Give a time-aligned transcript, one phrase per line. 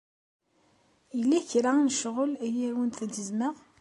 [1.17, 3.55] Yella kra n ccɣel ay awent-gezmeɣ?